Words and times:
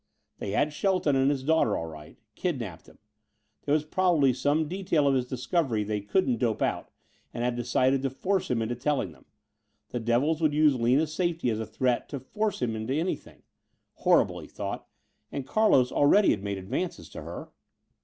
They 0.39 0.53
had 0.53 0.73
Shelton 0.73 1.15
and 1.15 1.29
his 1.29 1.43
daughter, 1.43 1.77
all 1.77 1.85
right. 1.85 2.17
Kidnapped 2.33 2.85
them. 2.85 2.97
There 3.65 3.73
was 3.73 3.85
probably 3.85 4.33
some 4.33 4.67
detail 4.67 5.07
of 5.07 5.13
his 5.13 5.27
discovery 5.27 5.83
they 5.83 6.01
couldn't 6.01 6.39
dope 6.39 6.63
out, 6.63 6.89
and 7.31 7.43
had 7.43 7.55
decided 7.55 8.01
to 8.01 8.09
force 8.09 8.49
him 8.49 8.63
into 8.63 8.73
telling 8.73 9.11
them. 9.11 9.25
The 9.89 9.99
devils 9.99 10.41
would 10.41 10.55
use 10.55 10.73
Lina's 10.73 11.13
safety 11.13 11.51
as 11.51 11.59
a 11.59 11.67
threat 11.67 12.09
to 12.09 12.19
force 12.19 12.63
him 12.63 12.75
into 12.75 12.95
anything. 12.95 13.43
Horrible, 13.97 14.41
that 14.41 14.49
thought. 14.49 14.87
And 15.31 15.45
Carlos 15.45 15.91
already 15.91 16.31
had 16.31 16.41
made 16.41 16.57
advances 16.57 17.07
to 17.09 17.21
her. 17.21 17.49